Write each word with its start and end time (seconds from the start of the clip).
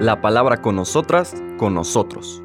La 0.00 0.20
palabra 0.20 0.60
con 0.60 0.76
nosotras, 0.76 1.34
con 1.56 1.74
nosotros. 1.74 2.42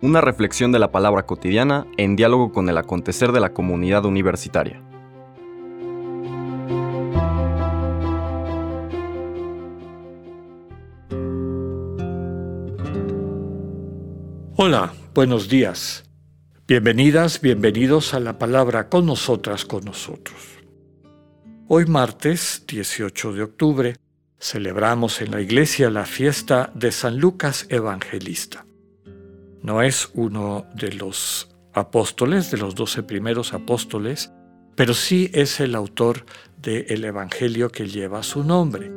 Una 0.00 0.20
reflexión 0.20 0.72
de 0.72 0.78
la 0.78 0.92
palabra 0.92 1.26
cotidiana 1.26 1.86
en 1.96 2.16
diálogo 2.16 2.52
con 2.52 2.68
el 2.68 2.78
acontecer 2.78 3.32
de 3.32 3.40
la 3.40 3.52
comunidad 3.52 4.04
universitaria. 4.04 4.82
Hola, 14.56 14.92
buenos 15.14 15.48
días. 15.48 16.02
Bienvenidas, 16.66 17.40
bienvenidos 17.40 18.12
a 18.12 18.20
la 18.20 18.38
palabra 18.38 18.88
con 18.88 19.06
nosotras, 19.06 19.64
con 19.64 19.84
nosotros. 19.84 20.36
Hoy 21.68 21.86
martes 21.86 22.64
18 22.66 23.32
de 23.34 23.42
octubre 23.42 23.96
celebramos 24.38 25.20
en 25.20 25.32
la 25.32 25.40
iglesia 25.40 25.90
la 25.90 26.06
fiesta 26.06 26.70
de 26.74 26.92
San 26.92 27.18
Lucas 27.18 27.66
Evangelista. 27.68 28.66
No 29.62 29.82
es 29.82 30.10
uno 30.14 30.66
de 30.74 30.92
los 30.92 31.48
apóstoles, 31.72 32.50
de 32.50 32.58
los 32.58 32.74
doce 32.74 33.02
primeros 33.02 33.52
apóstoles, 33.52 34.30
pero 34.76 34.94
sí 34.94 35.30
es 35.34 35.60
el 35.60 35.74
autor 35.74 36.24
del 36.56 37.04
Evangelio 37.04 37.70
que 37.70 37.88
lleva 37.88 38.22
su 38.22 38.44
nombre. 38.44 38.92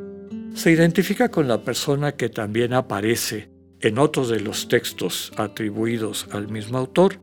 Se 0.54 0.70
identifica 0.70 1.30
con 1.30 1.48
la 1.48 1.62
persona 1.62 2.12
que 2.12 2.28
también 2.28 2.72
aparece 2.72 3.50
en 3.80 3.98
otros 3.98 4.28
de 4.28 4.40
los 4.40 4.68
textos 4.68 5.32
atribuidos 5.36 6.28
al 6.30 6.48
mismo 6.48 6.78
autor 6.78 7.20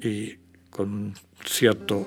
y 0.00 0.38
con 0.70 1.14
cierto 1.44 2.06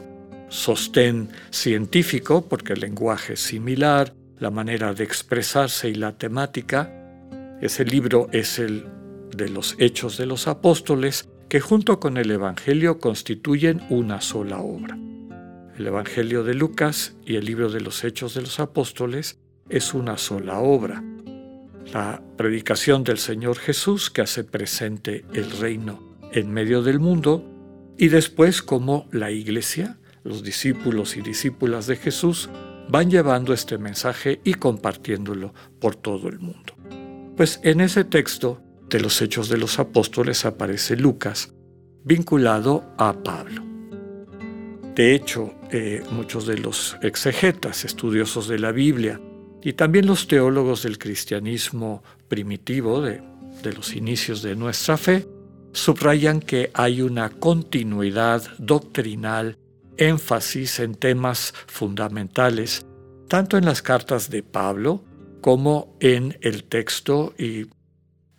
sostén 0.49 1.29
científico, 1.51 2.47
porque 2.47 2.73
el 2.73 2.79
lenguaje 2.79 3.33
es 3.33 3.41
similar, 3.41 4.15
la 4.43 4.51
manera 4.51 4.93
de 4.93 5.05
expresarse 5.05 5.87
y 5.87 5.95
la 5.95 6.17
temática. 6.17 6.91
Ese 7.61 7.85
libro 7.85 8.27
es 8.33 8.59
el 8.59 8.85
de 9.33 9.47
los 9.47 9.77
Hechos 9.79 10.17
de 10.17 10.25
los 10.25 10.49
Apóstoles, 10.49 11.29
que 11.47 11.61
junto 11.61 12.01
con 12.01 12.17
el 12.17 12.29
Evangelio 12.29 12.99
constituyen 12.99 13.81
una 13.89 14.19
sola 14.19 14.59
obra. 14.59 14.97
El 15.77 15.87
Evangelio 15.87 16.43
de 16.43 16.55
Lucas 16.55 17.15
y 17.25 17.37
el 17.37 17.45
libro 17.45 17.69
de 17.69 17.79
los 17.79 18.03
Hechos 18.03 18.33
de 18.33 18.41
los 18.41 18.59
Apóstoles 18.59 19.39
es 19.69 19.93
una 19.93 20.17
sola 20.17 20.59
obra. 20.59 21.01
La 21.93 22.21
predicación 22.35 23.05
del 23.05 23.19
Señor 23.19 23.57
Jesús 23.57 24.09
que 24.09 24.23
hace 24.23 24.43
presente 24.43 25.23
el 25.33 25.51
reino 25.51 26.17
en 26.33 26.51
medio 26.51 26.83
del 26.83 26.99
mundo 26.99 27.49
y 27.97 28.09
después 28.09 28.61
como 28.61 29.07
la 29.13 29.31
iglesia, 29.31 29.99
los 30.25 30.43
discípulos 30.43 31.15
y 31.15 31.21
discípulas 31.21 31.87
de 31.87 31.95
Jesús, 31.95 32.49
van 32.89 33.09
llevando 33.09 33.53
este 33.53 33.77
mensaje 33.77 34.41
y 34.43 34.55
compartiéndolo 34.55 35.53
por 35.79 35.95
todo 35.95 36.29
el 36.29 36.39
mundo. 36.39 36.73
Pues 37.35 37.59
en 37.63 37.81
ese 37.81 38.03
texto 38.03 38.61
de 38.89 38.99
los 38.99 39.21
Hechos 39.21 39.49
de 39.49 39.57
los 39.57 39.79
Apóstoles 39.79 40.45
aparece 40.45 40.95
Lucas, 40.95 41.53
vinculado 42.03 42.83
a 42.97 43.13
Pablo. 43.13 43.63
De 44.95 45.15
hecho, 45.15 45.55
eh, 45.71 46.03
muchos 46.11 46.45
de 46.45 46.59
los 46.59 46.95
exegetas, 47.01 47.85
estudiosos 47.85 48.47
de 48.47 48.59
la 48.59 48.71
Biblia, 48.71 49.19
y 49.63 49.73
también 49.73 50.05
los 50.05 50.27
teólogos 50.27 50.83
del 50.83 50.99
cristianismo 50.99 52.03
primitivo, 52.27 53.01
de, 53.01 53.23
de 53.63 53.73
los 53.73 53.95
inicios 53.95 54.43
de 54.43 54.55
nuestra 54.55 54.97
fe, 54.97 55.25
subrayan 55.71 56.39
que 56.39 56.69
hay 56.73 57.01
una 57.01 57.29
continuidad 57.29 58.43
doctrinal, 58.59 59.57
énfasis 59.97 60.79
en 60.79 60.95
temas 60.95 61.53
fundamentales, 61.67 62.85
tanto 63.27 63.57
en 63.57 63.65
las 63.65 63.81
cartas 63.81 64.29
de 64.29 64.43
Pablo 64.43 65.03
como 65.41 65.97
en 65.99 66.37
el 66.41 66.63
texto 66.63 67.33
y 67.37 67.67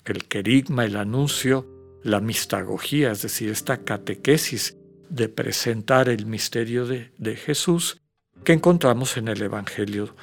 el 0.04 0.24
querigma, 0.28 0.84
el 0.84 0.96
anuncio, 0.96 1.66
la 2.02 2.20
mistagogía, 2.20 3.12
es 3.12 3.22
decir, 3.22 3.50
esta 3.50 3.78
catequesis 3.78 4.76
de 5.08 5.28
presentar 5.28 6.08
el 6.08 6.26
misterio 6.26 6.86
de, 6.86 7.12
de 7.18 7.36
Jesús 7.36 7.98
que 8.42 8.52
encontramos 8.52 9.16
en 9.16 9.28
el 9.28 9.40
Evangelio 9.42 10.14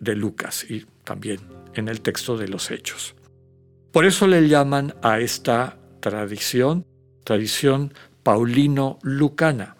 de 0.00 0.14
Lucas 0.14 0.64
y 0.68 0.86
también 1.04 1.40
en 1.74 1.88
el 1.88 2.00
texto 2.00 2.36
de 2.36 2.48
los 2.48 2.70
Hechos. 2.70 3.14
Por 3.92 4.04
eso 4.04 4.26
le 4.26 4.48
llaman 4.48 4.94
a 5.02 5.18
esta 5.20 5.78
tradición, 6.00 6.86
tradición 7.24 7.94
paulino-lucana, 8.22 9.77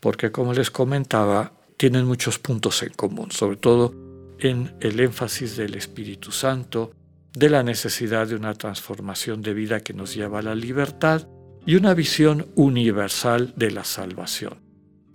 porque 0.00 0.30
como 0.30 0.52
les 0.52 0.70
comentaba, 0.70 1.52
tienen 1.76 2.06
muchos 2.06 2.38
puntos 2.38 2.82
en 2.82 2.92
común, 2.94 3.30
sobre 3.30 3.56
todo 3.56 3.94
en 4.38 4.74
el 4.80 5.00
énfasis 5.00 5.56
del 5.56 5.74
Espíritu 5.74 6.32
Santo, 6.32 6.92
de 7.32 7.50
la 7.50 7.62
necesidad 7.62 8.26
de 8.26 8.34
una 8.34 8.54
transformación 8.54 9.42
de 9.42 9.54
vida 9.54 9.80
que 9.80 9.94
nos 9.94 10.14
lleva 10.14 10.40
a 10.40 10.42
la 10.42 10.54
libertad 10.54 11.28
y 11.66 11.76
una 11.76 11.94
visión 11.94 12.46
universal 12.54 13.52
de 13.56 13.70
la 13.70 13.84
salvación. 13.84 14.60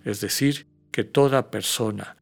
Es 0.04 0.20
decir, 0.20 0.66
que 0.90 1.04
toda 1.04 1.50
persona, 1.50 2.16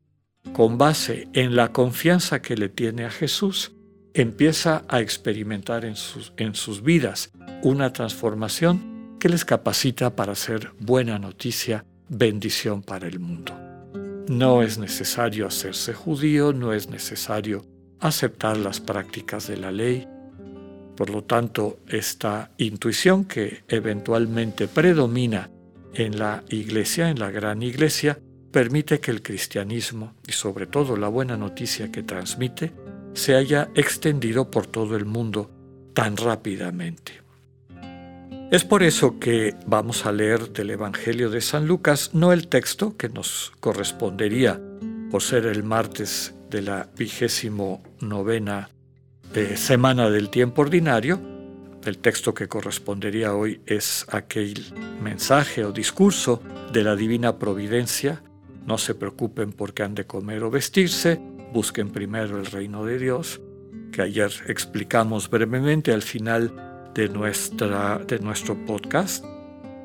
con 0.52 0.78
base 0.78 1.28
en 1.34 1.54
la 1.54 1.72
confianza 1.72 2.40
que 2.40 2.56
le 2.56 2.68
tiene 2.68 3.04
a 3.04 3.10
Jesús, 3.10 3.72
empieza 4.14 4.84
a 4.88 5.00
experimentar 5.00 5.84
en 5.84 5.96
sus, 5.96 6.32
en 6.36 6.54
sus 6.54 6.82
vidas 6.82 7.30
una 7.62 7.92
transformación 7.92 9.16
que 9.20 9.28
les 9.28 9.44
capacita 9.44 10.16
para 10.16 10.34
ser 10.34 10.72
buena 10.80 11.18
noticia, 11.18 11.84
bendición 12.14 12.82
para 12.82 13.08
el 13.08 13.18
mundo. 13.18 13.58
No 14.28 14.62
es 14.62 14.76
necesario 14.76 15.46
hacerse 15.46 15.94
judío, 15.94 16.52
no 16.52 16.74
es 16.74 16.90
necesario 16.90 17.64
aceptar 18.00 18.58
las 18.58 18.80
prácticas 18.80 19.48
de 19.48 19.56
la 19.56 19.72
ley. 19.72 20.06
Por 20.94 21.08
lo 21.08 21.24
tanto, 21.24 21.78
esta 21.88 22.50
intuición 22.58 23.24
que 23.24 23.64
eventualmente 23.66 24.68
predomina 24.68 25.50
en 25.94 26.18
la 26.18 26.44
iglesia, 26.50 27.08
en 27.08 27.18
la 27.18 27.30
gran 27.30 27.62
iglesia, 27.62 28.18
permite 28.52 29.00
que 29.00 29.10
el 29.10 29.22
cristianismo 29.22 30.14
y 30.26 30.32
sobre 30.32 30.66
todo 30.66 30.98
la 30.98 31.08
buena 31.08 31.38
noticia 31.38 31.90
que 31.90 32.02
transmite 32.02 32.72
se 33.14 33.34
haya 33.34 33.70
extendido 33.74 34.50
por 34.50 34.66
todo 34.66 34.96
el 34.96 35.06
mundo 35.06 35.50
tan 35.94 36.18
rápidamente. 36.18 37.21
Es 38.52 38.66
por 38.66 38.82
eso 38.82 39.18
que 39.18 39.54
vamos 39.64 40.04
a 40.04 40.12
leer 40.12 40.50
del 40.50 40.68
Evangelio 40.68 41.30
de 41.30 41.40
San 41.40 41.66
Lucas 41.66 42.10
no 42.12 42.34
el 42.34 42.48
texto 42.48 42.98
que 42.98 43.08
nos 43.08 43.50
correspondería 43.60 44.60
por 45.10 45.22
ser 45.22 45.46
el 45.46 45.64
martes 45.64 46.34
de 46.50 46.60
la 46.60 46.86
vigésimo 46.94 47.82
novena 48.00 48.68
eh, 49.34 49.56
semana 49.56 50.10
del 50.10 50.28
tiempo 50.28 50.60
ordinario. 50.60 51.18
El 51.82 51.96
texto 51.96 52.34
que 52.34 52.46
correspondería 52.46 53.34
hoy 53.34 53.62
es 53.64 54.04
aquel 54.10 54.74
mensaje 55.00 55.64
o 55.64 55.72
discurso 55.72 56.42
de 56.74 56.84
la 56.84 56.94
divina 56.94 57.38
providencia. 57.38 58.22
No 58.66 58.76
se 58.76 58.94
preocupen 58.94 59.54
por 59.54 59.72
qué 59.72 59.84
han 59.84 59.94
de 59.94 60.04
comer 60.04 60.42
o 60.42 60.50
vestirse, 60.50 61.18
busquen 61.54 61.88
primero 61.88 62.38
el 62.38 62.44
reino 62.44 62.84
de 62.84 62.98
Dios, 62.98 63.40
que 63.92 64.02
ayer 64.02 64.30
explicamos 64.46 65.30
brevemente 65.30 65.90
al 65.94 66.02
final 66.02 66.71
de, 66.94 67.08
nuestra, 67.08 67.98
de 67.98 68.18
nuestro 68.18 68.56
podcast, 68.66 69.24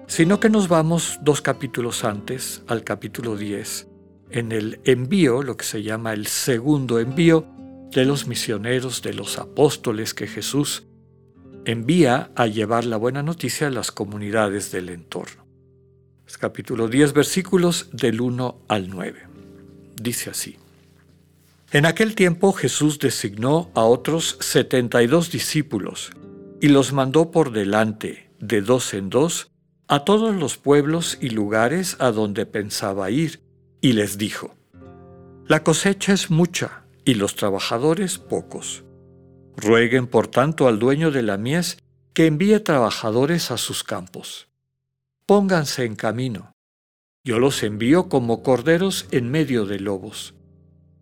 sino 0.08 0.40
que 0.40 0.50
nos 0.50 0.68
vamos 0.68 1.20
dos 1.22 1.42
capítulos 1.42 2.04
antes, 2.04 2.64
al 2.68 2.84
capítulo 2.84 3.36
10, 3.36 3.88
en 4.32 4.52
el 4.52 4.80
envío, 4.84 5.42
lo 5.42 5.58
que 5.58 5.66
se 5.66 5.84
llama 5.84 6.14
el 6.14 6.28
segundo 6.28 7.00
envío 7.00 7.46
de 7.92 8.06
los 8.06 8.28
misioneros, 8.28 9.02
de 9.02 9.14
los 9.14 9.38
apóstoles 9.38 10.14
que 10.14 10.28
Jesús 10.28 10.84
envía 11.66 12.32
a 12.36 12.48
llevar 12.48 12.86
la 12.86 12.98
buena 12.98 13.24
noticia 13.24 13.68
a 13.68 13.72
las 13.72 13.92
comunidades 13.92 14.72
del 14.72 14.90
entorno. 14.90 15.46
Es 16.26 16.38
capítulo 16.38 16.88
10, 16.88 17.14
versículos 17.14 17.90
del 17.92 18.22
1 18.22 18.62
al 18.68 18.90
9. 18.90 19.28
Dice 20.02 20.30
así. 20.30 20.58
En 21.72 21.86
aquel 21.86 22.16
tiempo 22.16 22.54
Jesús 22.54 23.00
designó 23.00 23.72
a 23.74 23.84
otros 23.84 24.38
72 24.40 25.32
discípulos 25.32 26.12
y 26.62 26.70
los 26.70 26.94
mandó 26.94 27.32
por 27.32 27.52
delante, 27.52 28.32
de 28.40 28.62
dos 28.62 28.94
en 28.94 29.10
dos, 29.10 29.52
a 29.88 30.04
todos 30.04 30.36
los 30.36 30.58
pueblos 30.58 31.18
y 31.22 31.30
lugares 31.30 31.98
a 32.00 32.12
donde 32.12 32.46
pensaba 32.46 33.10
ir, 33.12 33.42
y 33.82 33.94
les 33.94 34.18
dijo, 34.18 34.56
La 35.48 35.64
cosecha 35.64 36.14
es 36.14 36.30
mucha 36.30 36.84
y 37.06 37.14
los 37.14 37.36
trabajadores 37.36 38.18
pocos. 38.18 38.84
Rueguen 39.56 40.08
por 40.08 40.28
tanto 40.28 40.68
al 40.68 40.78
dueño 40.78 41.10
de 41.12 41.24
la 41.24 41.38
mies 41.38 41.78
que 42.14 42.26
envíe 42.26 42.60
trabajadores 42.60 43.52
a 43.52 43.58
sus 43.58 43.84
campos. 43.84 44.50
Pónganse 45.26 45.86
en 45.86 45.96
camino. 45.96 46.54
Yo 47.24 47.40
los 47.40 47.64
envío 47.64 48.10
como 48.10 48.42
corderos 48.44 49.08
en 49.12 49.30
medio 49.30 49.66
de 49.66 49.80
lobos. 49.80 50.34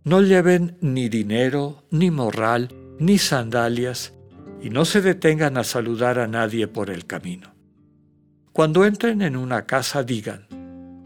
No 0.04 0.22
lleven 0.22 0.78
ni 0.82 1.10
dinero, 1.10 1.84
ni 1.92 2.12
morral, 2.12 2.70
ni 3.00 3.18
sandalias, 3.18 4.15
y 4.66 4.72
no 4.72 4.84
se 4.84 5.00
detengan 5.00 5.58
a 5.58 5.64
saludar 5.64 6.18
a 6.18 6.26
nadie 6.26 6.68
por 6.68 6.90
el 6.90 7.06
camino. 7.06 7.54
Cuando 8.52 8.84
entren 8.84 9.22
en 9.22 9.36
una 9.36 9.68
casa 9.68 10.02
digan, 10.02 10.48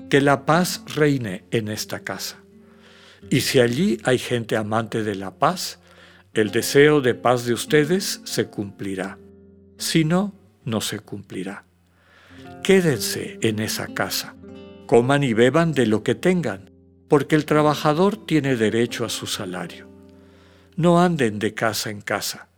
que 0.09 0.21
la 0.21 0.45
paz 0.45 0.81
reine 0.95 1.43
en 1.51 1.67
esta 1.67 1.99
casa. 1.99 2.37
Y 3.29 3.41
si 3.41 3.59
allí 3.59 3.97
hay 4.05 4.17
gente 4.17 4.55
amante 4.55 5.03
de 5.03 5.15
la 5.15 5.31
paz, 5.31 5.79
el 6.33 6.51
deseo 6.51 7.01
de 7.01 7.15
paz 7.15 7.43
de 7.43 7.51
ustedes 7.51 8.21
se 8.23 8.45
cumplirá. 8.45 9.17
Si 9.77 10.05
no, 10.05 10.33
no 10.63 10.79
se 10.79 11.01
cumplirá. 11.01 11.65
Quédense 12.63 13.39
en 13.41 13.59
esa 13.59 13.87
casa, 13.87 14.35
coman 14.85 15.21
y 15.21 15.33
beban 15.33 15.73
de 15.73 15.85
lo 15.85 16.01
que 16.01 16.15
tengan, 16.15 16.71
porque 17.09 17.35
el 17.35 17.43
trabajador 17.43 18.25
tiene 18.25 18.55
derecho 18.55 19.03
a 19.03 19.09
su 19.09 19.27
salario. 19.27 19.89
No 20.77 21.01
anden 21.01 21.39
de 21.39 21.53
casa 21.53 21.89
en 21.89 21.99
casa. 21.99 22.48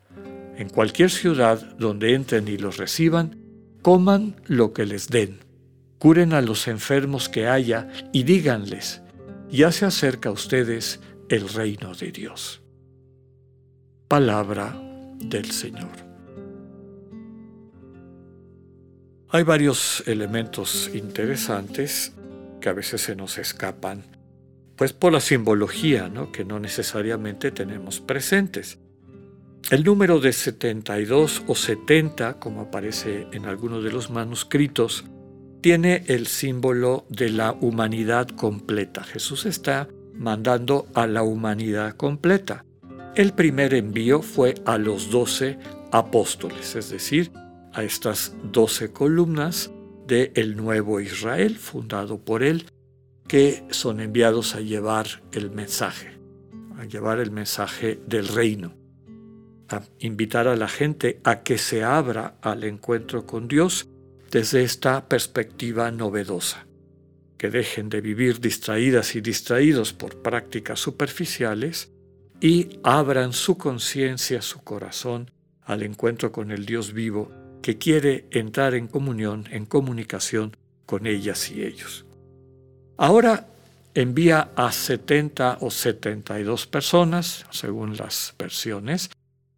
En 0.61 0.69
cualquier 0.69 1.09
ciudad 1.09 1.59
donde 1.79 2.13
entren 2.13 2.47
y 2.47 2.55
los 2.55 2.77
reciban, 2.77 3.35
coman 3.81 4.35
lo 4.45 4.73
que 4.73 4.85
les 4.85 5.07
den, 5.07 5.39
curen 5.97 6.33
a 6.33 6.41
los 6.41 6.67
enfermos 6.67 7.29
que 7.29 7.47
haya 7.47 7.89
y 8.13 8.21
díganles, 8.21 9.01
ya 9.49 9.71
se 9.71 9.85
acerca 9.85 10.29
a 10.29 10.33
ustedes 10.33 10.99
el 11.29 11.49
reino 11.49 11.95
de 11.95 12.11
Dios. 12.11 12.61
Palabra 14.07 14.79
del 15.17 15.49
Señor. 15.49 15.89
Hay 19.29 19.41
varios 19.41 20.03
elementos 20.05 20.91
interesantes 20.93 22.13
que 22.61 22.69
a 22.69 22.73
veces 22.73 23.01
se 23.01 23.15
nos 23.15 23.39
escapan, 23.39 24.03
pues 24.75 24.93
por 24.93 25.11
la 25.11 25.21
simbología, 25.21 26.07
¿no? 26.07 26.31
que 26.31 26.45
no 26.45 26.59
necesariamente 26.59 27.49
tenemos 27.49 27.99
presentes. 27.99 28.77
El 29.69 29.83
número 29.83 30.19
de 30.19 30.33
72 30.33 31.43
o 31.47 31.55
70, 31.55 32.39
como 32.39 32.61
aparece 32.61 33.27
en 33.31 33.45
algunos 33.45 33.83
de 33.83 33.91
los 33.91 34.09
manuscritos, 34.09 35.05
tiene 35.61 36.03
el 36.07 36.27
símbolo 36.27 37.05
de 37.09 37.29
la 37.29 37.53
humanidad 37.53 38.27
completa. 38.27 39.03
Jesús 39.03 39.45
está 39.45 39.87
mandando 40.13 40.87
a 40.93 41.07
la 41.07 41.23
humanidad 41.23 41.95
completa. 41.95 42.65
El 43.15 43.33
primer 43.33 43.73
envío 43.73 44.21
fue 44.21 44.55
a 44.65 44.77
los 44.77 45.09
doce 45.11 45.57
apóstoles, 45.91 46.75
es 46.75 46.89
decir, 46.89 47.31
a 47.73 47.83
estas 47.83 48.35
doce 48.51 48.91
columnas 48.91 49.71
del 50.07 50.31
el 50.35 50.57
nuevo 50.57 50.99
Israel, 50.99 51.57
fundado 51.57 52.19
por 52.19 52.43
él, 52.43 52.65
que 53.27 53.63
son 53.69 53.99
enviados 53.99 54.55
a 54.55 54.61
llevar 54.61 55.07
el 55.31 55.51
mensaje, 55.51 56.19
a 56.77 56.85
llevar 56.85 57.19
el 57.19 57.31
mensaje 57.31 57.99
del 58.07 58.27
reino, 58.27 58.73
invitar 59.99 60.47
a 60.47 60.55
la 60.55 60.67
gente 60.67 61.19
a 61.23 61.43
que 61.43 61.57
se 61.57 61.83
abra 61.83 62.35
al 62.41 62.63
encuentro 62.63 63.25
con 63.25 63.47
Dios 63.47 63.87
desde 64.29 64.63
esta 64.63 65.07
perspectiva 65.07 65.91
novedosa, 65.91 66.65
que 67.37 67.49
dejen 67.49 67.89
de 67.89 68.01
vivir 68.01 68.39
distraídas 68.39 69.15
y 69.15 69.21
distraídos 69.21 69.93
por 69.93 70.21
prácticas 70.21 70.79
superficiales 70.79 71.91
y 72.39 72.79
abran 72.83 73.33
su 73.33 73.57
conciencia, 73.57 74.41
su 74.41 74.63
corazón 74.63 75.31
al 75.63 75.83
encuentro 75.83 76.31
con 76.31 76.51
el 76.51 76.65
Dios 76.65 76.93
vivo 76.93 77.31
que 77.61 77.77
quiere 77.77 78.25
entrar 78.31 78.73
en 78.73 78.87
comunión, 78.87 79.47
en 79.51 79.65
comunicación 79.65 80.57
con 80.85 81.05
ellas 81.05 81.51
y 81.51 81.63
ellos. 81.63 82.05
Ahora 82.97 83.47
envía 83.93 84.51
a 84.55 84.71
70 84.71 85.59
o 85.61 85.69
72 85.69 86.67
personas, 86.67 87.45
según 87.51 87.97
las 87.97 88.33
versiones, 88.37 89.09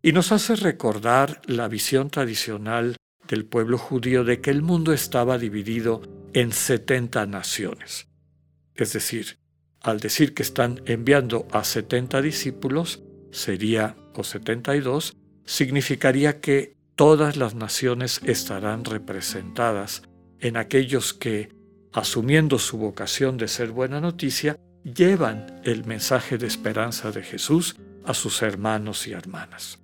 y 0.05 0.11
nos 0.11 0.33
hace 0.33 0.57
recordar 0.57 1.41
la 1.45 1.69
visión 1.69 2.09
tradicional 2.09 2.97
del 3.25 3.45
pueblo 3.45 3.77
judío 3.77 4.25
de 4.25 4.41
que 4.41 4.51
el 4.51 4.61
mundo 4.61 4.91
estaba 4.91 5.37
dividido 5.37 6.01
en 6.33 6.51
70 6.51 7.25
naciones. 7.25 8.09
Es 8.75 8.91
decir, 8.91 9.39
al 9.79 10.01
decir 10.01 10.33
que 10.33 10.43
están 10.43 10.81
enviando 10.85 11.47
a 11.51 11.63
70 11.63 12.21
discípulos, 12.21 13.01
sería, 13.31 13.95
o 14.13 14.25
72, 14.25 15.15
significaría 15.45 16.41
que 16.41 16.75
todas 16.95 17.37
las 17.37 17.55
naciones 17.55 18.19
estarán 18.25 18.83
representadas 18.83 20.03
en 20.39 20.57
aquellos 20.57 21.13
que, 21.13 21.55
asumiendo 21.93 22.59
su 22.59 22.77
vocación 22.77 23.37
de 23.37 23.47
ser 23.47 23.71
buena 23.71 24.01
noticia, 24.01 24.57
llevan 24.83 25.61
el 25.63 25.85
mensaje 25.85 26.37
de 26.37 26.47
esperanza 26.47 27.11
de 27.11 27.23
Jesús 27.23 27.77
a 28.03 28.13
sus 28.13 28.41
hermanos 28.41 29.07
y 29.07 29.13
hermanas. 29.13 29.79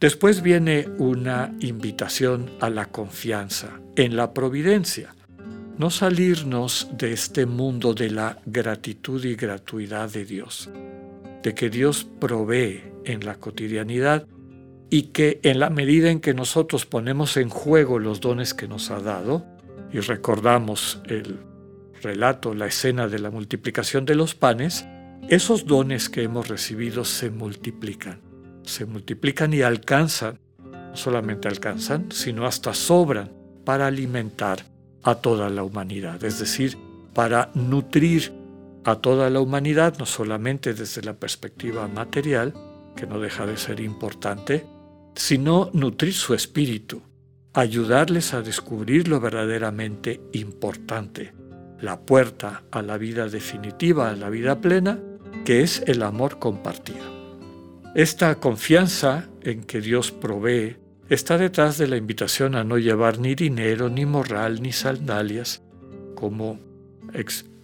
Después 0.00 0.42
viene 0.42 0.88
una 0.98 1.56
invitación 1.58 2.52
a 2.60 2.70
la 2.70 2.86
confianza 2.86 3.80
en 3.96 4.14
la 4.14 4.32
providencia, 4.32 5.16
no 5.76 5.90
salirnos 5.90 6.88
de 6.96 7.12
este 7.12 7.46
mundo 7.46 7.94
de 7.94 8.10
la 8.10 8.38
gratitud 8.46 9.24
y 9.24 9.34
gratuidad 9.34 10.08
de 10.08 10.24
Dios, 10.24 10.70
de 11.42 11.52
que 11.52 11.68
Dios 11.68 12.06
provee 12.20 12.84
en 13.04 13.24
la 13.24 13.34
cotidianidad 13.36 14.24
y 14.88 15.04
que 15.08 15.40
en 15.42 15.58
la 15.58 15.68
medida 15.68 16.10
en 16.10 16.20
que 16.20 16.32
nosotros 16.32 16.86
ponemos 16.86 17.36
en 17.36 17.48
juego 17.48 17.98
los 17.98 18.20
dones 18.20 18.54
que 18.54 18.68
nos 18.68 18.92
ha 18.92 19.00
dado, 19.00 19.44
y 19.92 19.98
recordamos 19.98 21.02
el 21.06 21.40
relato, 22.02 22.54
la 22.54 22.66
escena 22.66 23.08
de 23.08 23.18
la 23.18 23.30
multiplicación 23.30 24.04
de 24.04 24.14
los 24.14 24.36
panes, 24.36 24.86
esos 25.28 25.66
dones 25.66 26.08
que 26.08 26.22
hemos 26.22 26.46
recibido 26.46 27.04
se 27.04 27.30
multiplican, 27.30 28.27
se 28.68 28.84
multiplican 28.86 29.52
y 29.54 29.62
alcanzan, 29.62 30.38
no 30.58 30.96
solamente 30.96 31.48
alcanzan, 31.48 32.10
sino 32.12 32.46
hasta 32.46 32.74
sobran 32.74 33.32
para 33.64 33.86
alimentar 33.86 34.64
a 35.02 35.16
toda 35.16 35.48
la 35.48 35.62
humanidad, 35.62 36.22
es 36.24 36.38
decir, 36.38 36.76
para 37.14 37.50
nutrir 37.54 38.32
a 38.84 38.96
toda 38.96 39.28
la 39.30 39.40
humanidad, 39.40 39.98
no 39.98 40.06
solamente 40.06 40.74
desde 40.74 41.02
la 41.02 41.14
perspectiva 41.14 41.88
material, 41.88 42.54
que 42.96 43.06
no 43.06 43.18
deja 43.20 43.46
de 43.46 43.56
ser 43.56 43.80
importante, 43.80 44.66
sino 45.14 45.70
nutrir 45.72 46.14
su 46.14 46.34
espíritu, 46.34 47.02
ayudarles 47.54 48.34
a 48.34 48.42
descubrir 48.42 49.08
lo 49.08 49.20
verdaderamente 49.20 50.20
importante, 50.32 51.34
la 51.80 52.00
puerta 52.00 52.64
a 52.70 52.82
la 52.82 52.98
vida 52.98 53.28
definitiva, 53.28 54.10
a 54.10 54.16
la 54.16 54.30
vida 54.30 54.60
plena, 54.60 54.98
que 55.44 55.62
es 55.62 55.82
el 55.86 56.02
amor 56.02 56.38
compartido. 56.38 57.17
Esta 57.98 58.36
confianza 58.36 59.28
en 59.42 59.64
que 59.64 59.80
Dios 59.80 60.12
provee 60.12 60.76
está 61.08 61.36
detrás 61.36 61.78
de 61.78 61.88
la 61.88 61.96
invitación 61.96 62.54
a 62.54 62.62
no 62.62 62.78
llevar 62.78 63.18
ni 63.18 63.34
dinero, 63.34 63.88
ni 63.88 64.06
morral, 64.06 64.62
ni 64.62 64.70
sandalias, 64.70 65.62
como 66.14 66.60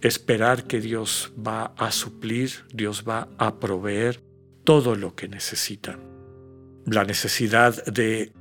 esperar 0.01 0.65
que 0.65 0.81
Dios 0.81 1.31
va 1.39 1.73
a 1.77 1.89
suplir, 1.93 2.51
Dios 2.73 3.05
va 3.07 3.29
a 3.37 3.61
proveer 3.61 4.19
todo 4.65 4.97
lo 4.97 5.15
que 5.15 5.29
necesitan 5.29 6.01
la 6.85 7.05
necesidad 7.05 7.85
de 7.85 8.33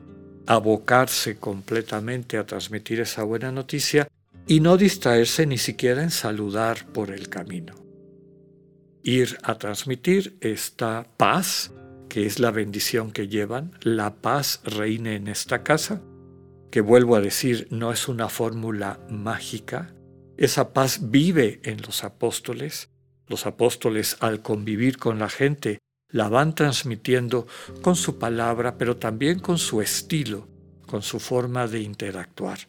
abocarse 0.48 1.36
completamente 1.36 2.38
a 2.38 2.44
transmitir 2.44 2.98
esa 2.98 3.22
buena 3.22 3.52
noticia 3.52 4.08
y 4.48 4.58
no 4.58 4.76
distraerse 4.76 5.46
ni 5.46 5.58
siquiera 5.58 6.02
en 6.02 6.10
saludar 6.10 6.86
por 6.92 7.12
el 7.12 7.28
camino. 7.28 7.76
Ir 9.04 9.38
a 9.44 9.56
transmitir 9.58 10.36
esta 10.40 11.06
paz, 11.16 11.70
que 12.14 12.26
es 12.26 12.38
la 12.38 12.52
bendición 12.52 13.10
que 13.10 13.26
llevan, 13.26 13.72
la 13.82 14.14
paz 14.14 14.60
reine 14.62 15.16
en 15.16 15.26
esta 15.26 15.64
casa, 15.64 16.00
que 16.70 16.80
vuelvo 16.80 17.16
a 17.16 17.20
decir, 17.20 17.66
no 17.72 17.90
es 17.90 18.06
una 18.06 18.28
fórmula 18.28 19.00
mágica, 19.10 19.96
esa 20.36 20.72
paz 20.72 21.10
vive 21.10 21.60
en 21.64 21.82
los 21.82 22.04
apóstoles, 22.04 22.90
los 23.26 23.46
apóstoles 23.46 24.16
al 24.20 24.42
convivir 24.42 24.96
con 24.96 25.18
la 25.18 25.28
gente 25.28 25.80
la 26.08 26.28
van 26.28 26.54
transmitiendo 26.54 27.48
con 27.82 27.96
su 27.96 28.16
palabra, 28.16 28.78
pero 28.78 28.96
también 28.96 29.40
con 29.40 29.58
su 29.58 29.82
estilo, 29.82 30.46
con 30.86 31.02
su 31.02 31.18
forma 31.18 31.66
de 31.66 31.80
interactuar. 31.80 32.60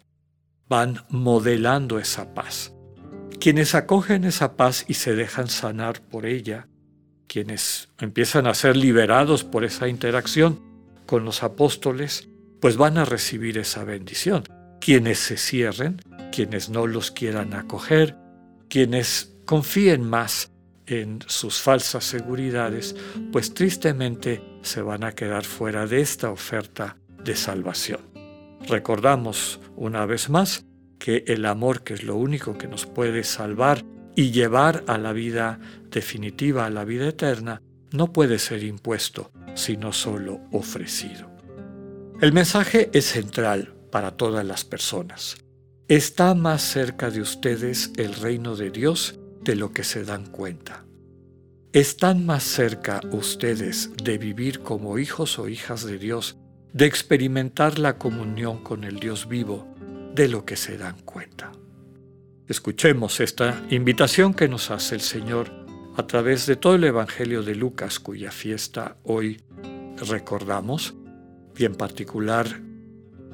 Van 0.67 1.05
modelando 1.09 1.99
esa 1.99 2.33
paz. 2.33 2.73
Quienes 3.39 3.75
acogen 3.75 4.23
esa 4.23 4.57
paz 4.57 4.85
y 4.87 4.95
se 4.95 5.13
dejan 5.13 5.49
sanar 5.49 6.01
por 6.01 6.25
ella, 6.25 6.67
quienes 7.27 7.89
empiezan 7.99 8.47
a 8.47 8.53
ser 8.53 8.75
liberados 8.75 9.43
por 9.43 9.63
esa 9.63 9.87
interacción 9.87 10.59
con 11.05 11.25
los 11.25 11.43
apóstoles, 11.43 12.27
pues 12.59 12.77
van 12.77 12.97
a 12.97 13.05
recibir 13.05 13.57
esa 13.57 13.83
bendición. 13.83 14.43
Quienes 14.79 15.19
se 15.19 15.37
cierren, 15.37 16.01
quienes 16.31 16.69
no 16.69 16.87
los 16.87 17.11
quieran 17.11 17.53
acoger, 17.53 18.15
quienes 18.69 19.33
confíen 19.45 20.03
más 20.03 20.51
en 20.87 21.19
sus 21.27 21.61
falsas 21.61 22.03
seguridades, 22.03 22.95
pues 23.31 23.53
tristemente 23.53 24.41
se 24.61 24.81
van 24.81 25.03
a 25.03 25.13
quedar 25.13 25.43
fuera 25.43 25.87
de 25.87 26.01
esta 26.01 26.29
oferta 26.29 26.97
de 27.23 27.35
salvación. 27.35 28.01
Recordamos 28.67 29.59
una 29.75 30.05
vez 30.05 30.29
más 30.29 30.65
que 30.99 31.23
el 31.27 31.45
amor, 31.45 31.83
que 31.83 31.93
es 31.93 32.03
lo 32.03 32.15
único 32.15 32.57
que 32.57 32.67
nos 32.67 32.85
puede 32.85 33.23
salvar 33.23 33.83
y 34.15 34.31
llevar 34.31 34.83
a 34.87 34.97
la 34.97 35.13
vida 35.13 35.59
definitiva, 35.91 36.65
a 36.65 36.69
la 36.69 36.85
vida 36.85 37.07
eterna, 37.07 37.61
no 37.91 38.11
puede 38.11 38.39
ser 38.39 38.63
impuesto, 38.63 39.31
sino 39.53 39.93
solo 39.93 40.41
ofrecido. 40.51 41.29
El 42.21 42.33
mensaje 42.33 42.89
es 42.93 43.05
central 43.05 43.73
para 43.91 44.11
todas 44.11 44.45
las 44.45 44.63
personas. 44.63 45.37
Está 45.87 46.33
más 46.33 46.61
cerca 46.61 47.11
de 47.11 47.21
ustedes 47.21 47.91
el 47.97 48.15
reino 48.15 48.55
de 48.55 48.71
Dios 48.71 49.19
de 49.43 49.55
lo 49.55 49.71
que 49.71 49.83
se 49.83 50.03
dan 50.03 50.25
cuenta. 50.25 50.85
están 51.73 52.25
más 52.25 52.43
cerca 52.43 53.01
ustedes 53.11 53.91
de 54.01 54.17
vivir 54.17 54.61
como 54.61 54.97
hijos 54.97 55.37
o 55.39 55.49
hijas 55.49 55.85
de 55.85 55.97
Dios, 55.97 56.37
de 56.71 56.85
experimentar 56.85 57.79
la 57.79 57.97
comunión 57.97 58.63
con 58.63 58.85
el 58.85 58.99
Dios 58.99 59.27
vivo, 59.27 59.67
de 60.13 60.29
lo 60.29 60.45
que 60.45 60.55
se 60.55 60.77
dan 60.77 60.99
cuenta. 61.01 61.51
Escuchemos 62.47 63.21
esta 63.21 63.63
invitación 63.71 64.35
que 64.35 64.47
nos 64.47 64.69
hace 64.69 64.93
el 64.93 65.01
Señor 65.01 65.49
a 65.97 66.05
través 66.05 66.45
de 66.45 66.55
todo 66.55 66.75
el 66.75 66.83
Evangelio 66.83 67.41
de 67.41 67.55
Lucas, 67.55 67.99
cuya 67.99 68.31
fiesta 68.31 68.97
hoy 69.03 69.41
recordamos, 69.97 70.93
y 71.57 71.65
en 71.65 71.73
particular 71.73 72.61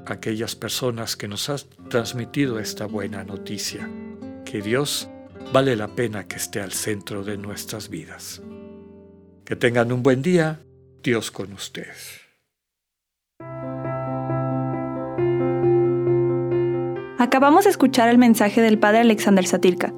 aquellas 0.05 0.55
personas 0.55 1.17
que 1.17 1.27
nos 1.27 1.49
han 1.49 1.59
transmitido 1.89 2.57
esta 2.57 2.85
buena 2.85 3.25
noticia, 3.25 3.89
que 4.45 4.61
Dios 4.61 5.09
vale 5.51 5.75
la 5.75 5.93
pena 5.93 6.27
que 6.27 6.37
esté 6.37 6.61
al 6.61 6.71
centro 6.71 7.25
de 7.25 7.37
nuestras 7.37 7.89
vidas. 7.89 8.41
Que 9.43 9.57
tengan 9.57 9.91
un 9.91 10.03
buen 10.03 10.21
día, 10.21 10.61
Dios 11.03 11.31
con 11.31 11.51
ustedes. 11.51 12.20
Acabamos 17.21 17.65
de 17.65 17.69
escuchar 17.69 18.09
el 18.09 18.17
mensaje 18.17 18.63
del 18.63 18.79
Padre 18.79 19.01
Alexander 19.01 19.45
Satirka. 19.45 19.93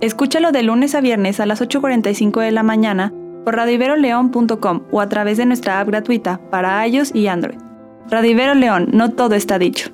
Escúchalo 0.00 0.52
de 0.52 0.62
lunes 0.62 0.94
a 0.94 1.00
viernes 1.00 1.40
a 1.40 1.46
las 1.46 1.60
8.45 1.60 2.42
de 2.42 2.52
la 2.52 2.62
mañana 2.62 3.12
por 3.44 3.56
radiveroleón.com 3.56 4.82
o 4.92 5.00
a 5.00 5.08
través 5.08 5.36
de 5.36 5.46
nuestra 5.46 5.80
app 5.80 5.88
gratuita 5.88 6.40
para 6.48 6.86
iOS 6.86 7.12
y 7.12 7.26
Android. 7.26 7.58
Radivero 8.08 8.54
León, 8.54 8.90
no 8.92 9.10
todo 9.10 9.34
está 9.34 9.58
dicho. 9.58 9.90